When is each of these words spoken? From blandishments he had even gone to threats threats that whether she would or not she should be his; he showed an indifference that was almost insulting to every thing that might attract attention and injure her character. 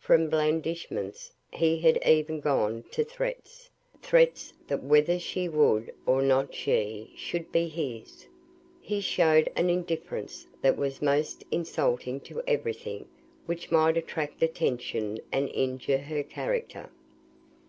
From 0.00 0.28
blandishments 0.28 1.30
he 1.52 1.78
had 1.78 2.04
even 2.04 2.40
gone 2.40 2.82
to 2.90 3.04
threats 3.04 3.70
threats 4.02 4.52
that 4.66 4.82
whether 4.82 5.16
she 5.16 5.48
would 5.48 5.94
or 6.06 6.22
not 6.22 6.52
she 6.52 7.12
should 7.14 7.52
be 7.52 7.68
his; 7.68 8.26
he 8.80 9.00
showed 9.00 9.48
an 9.54 9.70
indifference 9.70 10.44
that 10.60 10.76
was 10.76 11.00
almost 11.00 11.44
insulting 11.52 12.18
to 12.22 12.42
every 12.48 12.74
thing 12.74 13.06
that 13.46 13.70
might 13.70 13.96
attract 13.96 14.42
attention 14.42 15.20
and 15.30 15.48
injure 15.50 15.98
her 15.98 16.24
character. 16.24 16.90